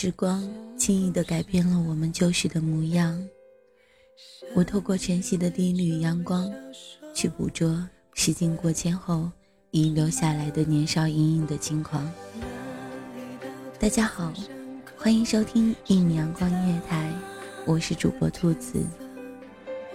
[0.00, 3.20] 时光轻易地改变了我们旧时的模样。
[4.54, 6.48] 我透过晨曦的第一缕阳光，
[7.12, 7.84] 去捕捉
[8.14, 9.28] 时间过千后
[9.72, 12.08] 遗留下来的年少隐隐的轻狂。
[13.80, 14.32] 大家好，
[14.96, 17.12] 欢迎收听一米阳光音乐台，
[17.66, 18.80] 我是主播兔子。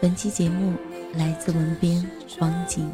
[0.00, 0.74] 本期节目
[1.14, 2.04] 来自文编
[2.40, 2.90] 光景。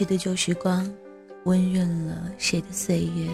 [0.00, 0.90] 去的旧时光，
[1.44, 3.28] 温润了谁的岁月，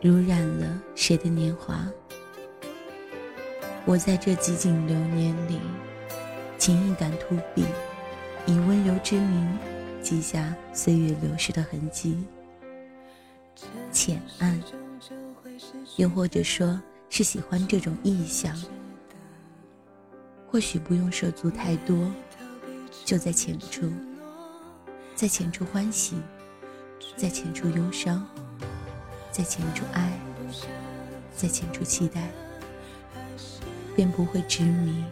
[0.00, 1.84] 濡染了谁的年华。
[3.84, 5.58] 我在这几景流年里，
[6.56, 7.64] 轻一杆秃笔，
[8.46, 9.58] 以温柔之名，
[10.00, 12.16] 记下岁月流逝的痕迹。
[13.90, 14.62] 浅暗，
[15.96, 18.56] 又或者说是喜欢这种意象。
[20.46, 22.08] 或许不用涉足太多，
[23.04, 23.90] 就在浅处。
[25.14, 26.16] 在浅处欢喜，
[27.16, 28.26] 在浅处忧伤，
[29.30, 30.18] 在浅处爱，
[31.36, 32.28] 在浅处期待，
[33.94, 35.04] 便不会执迷，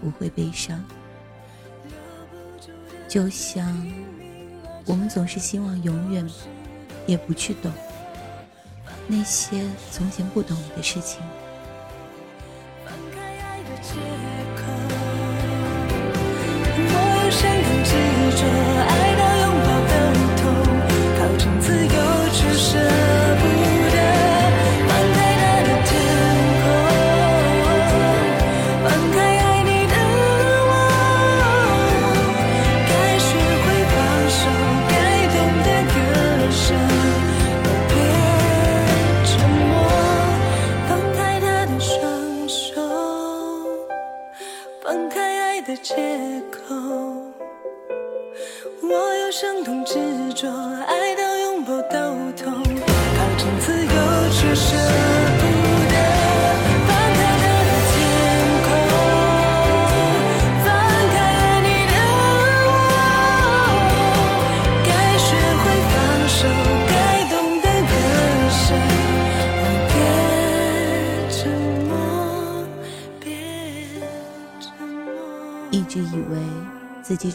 [0.00, 0.84] 不会悲伤。
[3.08, 3.76] 就像
[4.86, 6.24] 我们总是希望永远
[7.06, 7.72] 也不去懂
[9.08, 11.20] 那些从前不懂的事情。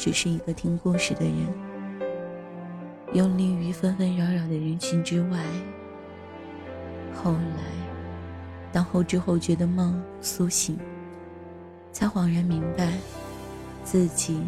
[0.06, 1.48] 只是一个听故事的人，
[3.14, 5.40] 游离于纷纷扰扰的人群之外。
[7.12, 7.64] 后来，
[8.72, 10.78] 当后知后觉的梦苏醒，
[11.92, 12.94] 才恍然明白，
[13.84, 14.40] 自己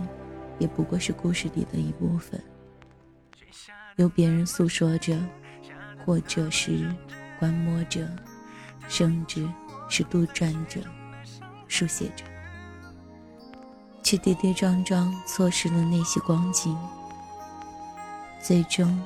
[0.60, 2.40] 也不过是故事里的一部分，
[3.96, 5.18] 由别人诉说着，
[6.06, 6.88] 或者是
[7.40, 8.08] 观摩着，
[8.88, 9.44] 甚至
[9.90, 10.82] 是杜撰着，
[11.68, 12.24] 书写着。
[14.08, 16.74] 却跌跌撞撞错失了那些光景，
[18.42, 18.98] 最终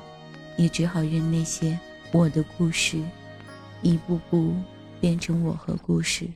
[0.57, 1.75] 也只好任那些
[2.11, 3.01] 我的故事
[3.81, 4.53] 一步步
[4.99, 6.29] 变成我和故事，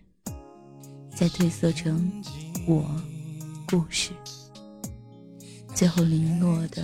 [1.16, 2.12] 再褪色成
[2.66, 2.90] 我
[3.68, 4.10] 故事，
[5.76, 6.84] 最后零落的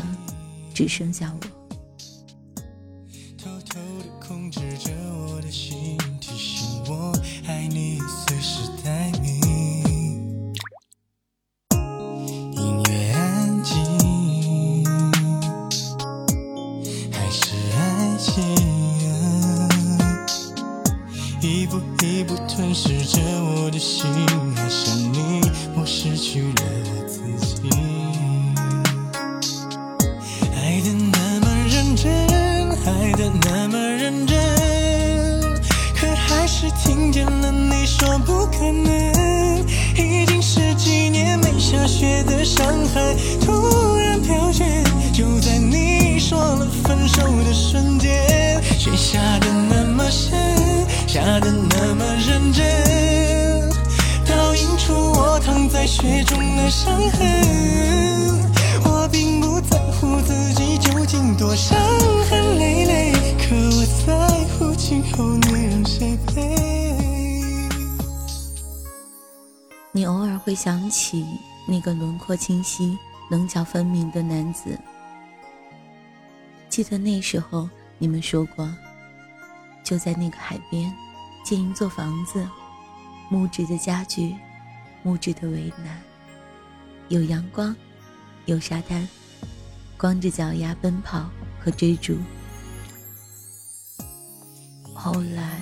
[0.75, 1.39] 只剩下我。
[3.39, 4.60] 偷偷的控制
[23.11, 24.05] 着我的心
[24.55, 25.41] 爱上你，
[25.75, 27.69] 我失去了我自己。
[30.55, 32.09] 爱的那么认真，
[32.85, 34.39] 爱的那么认真，
[35.93, 39.61] 可还是听见了你说不可能。
[39.97, 44.63] 已经十几年没下雪的上海，突然飘雪，
[45.11, 45.50] 就在。
[55.91, 58.39] 雪中的伤痕，
[58.85, 61.77] 我并不在乎自己究竟多伤
[62.29, 66.95] 痕累累，可我在乎今后你让谁陪。
[69.91, 71.25] 你偶尔会想起
[71.67, 72.97] 那个轮廓清晰、
[73.29, 74.79] 棱角分明的男子，
[76.69, 77.67] 记得那时候
[77.97, 78.73] 你们说过，
[79.83, 80.89] 就在那个海边
[81.43, 82.47] 建一座房子，
[83.27, 84.33] 木质的家具，
[85.03, 86.01] 木质的围栏，
[87.09, 87.75] 有阳光，
[88.45, 89.07] 有沙滩，
[89.97, 92.17] 光着脚丫奔跑和追逐。
[94.93, 95.59] 后来，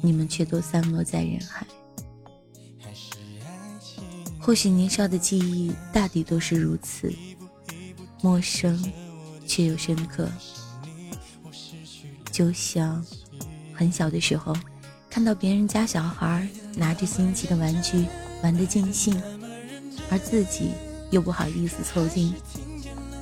[0.00, 1.66] 你们却都散落在人海。
[4.40, 7.12] 或许年少的记忆大抵都是如此，
[8.20, 8.92] 陌生
[9.46, 10.28] 却又深刻。
[12.32, 13.04] 就像
[13.72, 14.52] 很小的时候，
[15.12, 18.06] 看到别人家小孩拿着新奇的玩具
[18.42, 19.14] 玩得尽兴，
[20.10, 20.70] 而自己
[21.10, 22.32] 又不好意思凑近；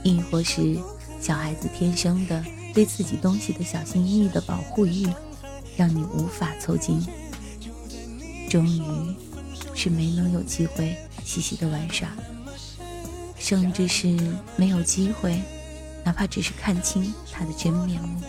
[0.05, 0.79] 亦或是
[1.21, 5.09] 小孩子天生的对自己东西的小心翼翼的保护欲，
[5.77, 7.05] 让你无法凑近。
[8.49, 9.17] 终于
[9.75, 10.97] 是没能有机会。
[11.25, 12.09] 细细的玩耍，
[13.37, 14.17] 甚至是
[14.57, 15.41] 没有机会，
[16.05, 18.21] 哪怕只是看清他的真面目。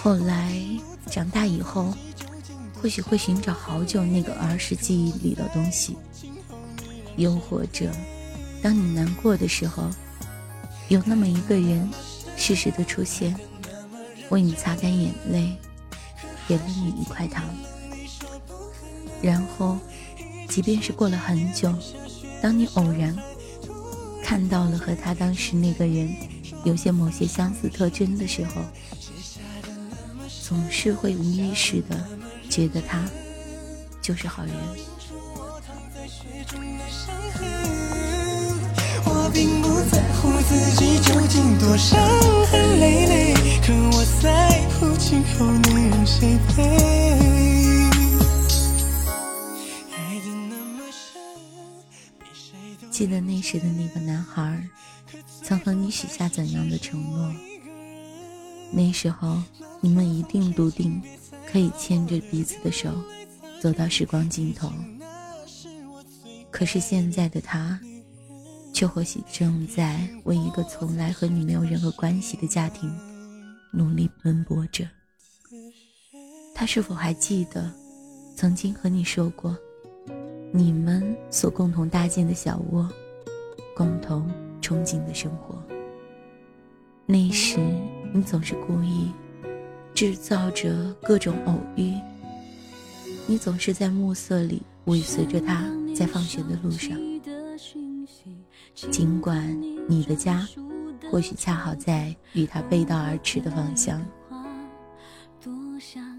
[0.00, 0.56] 后来
[1.06, 1.92] 长大以后，
[2.80, 5.96] 或许会寻找好久那个儿时记忆里的东西，
[7.16, 7.90] 又或者，
[8.62, 9.90] 当你难过的时候，
[10.88, 11.90] 有那么一个人
[12.36, 13.34] 适时的出现，
[14.30, 15.52] 为你擦干眼泪，
[16.46, 17.44] 给了你一块糖，
[19.20, 19.78] 然后。
[20.48, 21.72] 即便是过了很久，
[22.42, 23.14] 当你偶然
[24.24, 26.10] 看到了和他当时那个人
[26.64, 28.62] 有些某些相似特征的时候，
[30.48, 32.08] 总是会无意识的
[32.48, 33.04] 觉得他
[34.00, 34.54] 就是好人。
[39.04, 42.00] 我并不在乎自己究竟多伤
[42.46, 46.78] 痕累累，可我在乎今后你让谁陪。
[52.90, 54.66] 记得那时的那个男孩，
[55.44, 57.34] 曾和你许下怎样的承诺？
[58.70, 59.36] 那时候
[59.80, 61.00] 你们一定笃定，
[61.46, 62.90] 可以牵着彼此的手，
[63.60, 64.70] 走到时光尽头。
[66.50, 67.78] 可是现在的他，
[68.72, 72.94] 却或许正在为一个从来和你没有任何关系的家庭
[73.72, 74.88] 努力奔波着。
[76.54, 77.70] 他是否还记得，
[78.36, 79.56] 曾经和你说过？
[80.52, 82.88] 你们所共同搭建的小窝，
[83.76, 84.28] 共同
[84.60, 85.62] 憧憬的生活。
[87.06, 87.58] 那时，
[88.12, 89.10] 你总是故意
[89.94, 91.94] 制造着各种偶遇。
[93.26, 95.64] 你总是在暮色里尾随着他，
[95.94, 96.98] 在放学的路上。
[98.90, 100.46] 尽管你的家
[101.10, 104.00] 或许恰好在与他背道而驰的方向，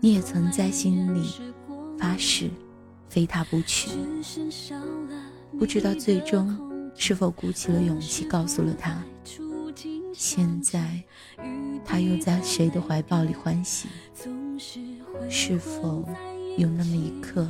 [0.01, 1.29] 你也曾在心里
[1.97, 2.49] 发誓。
[3.09, 3.89] 非他不娶，
[5.57, 6.55] 不知道最终
[6.95, 9.03] 是否鼓起了勇气告诉了他。
[10.19, 11.01] 现在，
[11.85, 13.87] 他又在谁的怀抱里欢喜？
[15.29, 16.03] 是否
[16.57, 17.47] 有那么一刻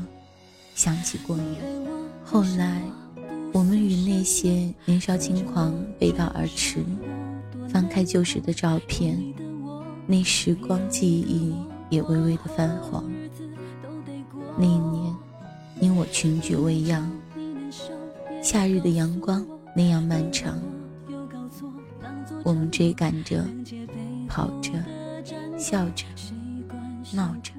[0.75, 1.57] 想起过你？
[2.23, 2.83] 后来，
[3.51, 6.85] 我们与那些年少轻狂背道而驰。
[7.69, 9.19] 翻开旧时的照片，
[10.05, 11.55] 那时光记忆
[11.89, 13.11] 也微微的泛黄。
[14.55, 15.15] 那一年。
[15.81, 17.09] 你我群居未央，
[18.43, 20.61] 夏日的阳光那样漫长，
[22.43, 23.43] 我们追赶着，
[24.27, 24.71] 跑着，
[25.57, 26.05] 笑着，
[27.13, 27.51] 闹着。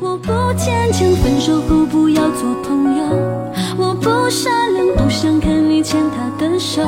[0.00, 3.04] 我不坚强，分手后不要做朋友。
[3.76, 6.82] 我不善良，不想看你牵他的手。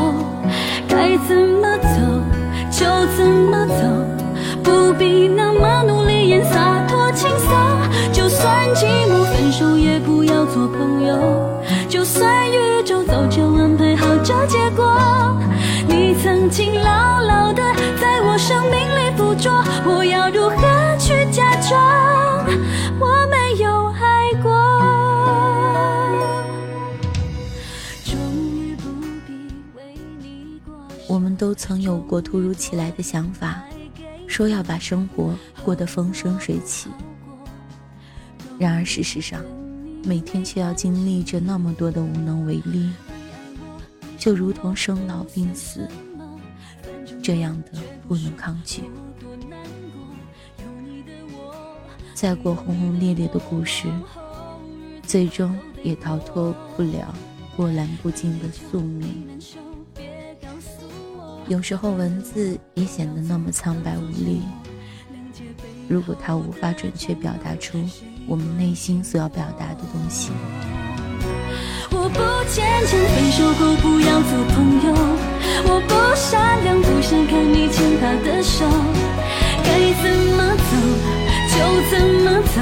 [0.89, 1.89] 该怎么走
[2.71, 2.85] 就
[3.17, 7.55] 怎么走，不必那么努力演洒脱轻松。
[8.13, 11.44] 就算寂寞，分手也不要做朋友。
[12.05, 15.41] 就算宇宙早就安排好这结果，
[15.89, 17.63] 你曾经牢牢的
[17.99, 19.51] 在我生命里附着，
[19.87, 22.45] 我要如何去假装
[23.01, 24.53] 我没有爱过？
[31.09, 33.63] 我们都曾有过突如其来的想法，
[34.27, 35.35] 说要把生活
[35.65, 36.91] 过得风生水起。
[38.59, 39.41] 然而，事实上，
[40.07, 42.91] 每天却要经历着那么多的无能为力，
[44.19, 45.89] 就如同生老病死
[47.23, 48.83] 这样的不能抗拒。
[52.13, 53.89] 再过轰轰烈烈的故事，
[55.03, 57.15] 最终也逃脱不了
[57.57, 59.41] 波澜不惊的宿命。
[61.49, 64.43] 有时候，文字也显得那么苍白无力。
[65.89, 67.79] 如果它无法准确表达出。
[68.27, 70.31] 我们内心所要表达的东西。
[71.91, 72.19] 我不
[72.51, 74.93] 坚强，分手后不要做朋友。
[75.67, 78.65] 我不善良，不想看你牵他的手。
[79.63, 79.69] 该
[80.03, 80.05] 怎
[80.37, 80.71] 么走
[81.51, 81.57] 就
[81.91, 81.93] 怎
[82.25, 82.57] 么走，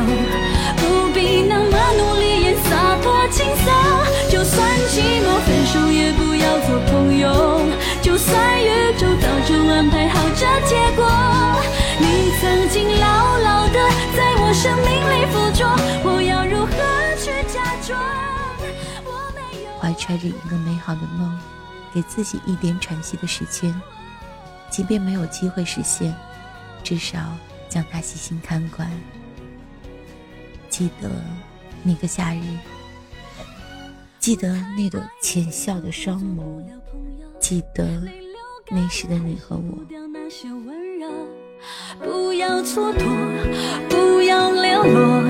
[19.82, 21.36] 怀揣着一个美好的梦，
[21.92, 23.74] 给自己一点喘息的时间，
[24.70, 26.14] 即便没有机会实现，
[26.84, 27.18] 至少
[27.68, 28.88] 将它细心看管。
[30.68, 31.10] 记得
[31.82, 32.40] 那个夏日，
[34.20, 36.62] 记得那朵浅笑的双眸。
[37.40, 38.00] 记得
[38.70, 39.84] 那时的你和我。
[41.98, 45.21] 不要蹉跎，不要流落，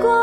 [0.00, 0.22] 光。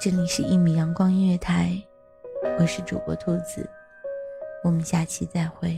[0.00, 1.72] 这里是一米阳光音乐台，
[2.60, 3.68] 我是主播兔子，
[4.62, 5.76] 我们下期再会。